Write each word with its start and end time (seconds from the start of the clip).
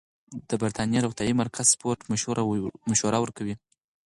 د 0.49 0.51
بریتانیا 0.61 0.99
روغتیايي 1.01 1.33
مرکز 1.41 1.65
سپورت 1.73 1.99
مشوره 2.93 3.19
ورکوي. 3.23 3.55